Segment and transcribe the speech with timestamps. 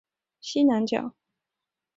[0.03, 1.15] 明清北京皇城有两个西南角。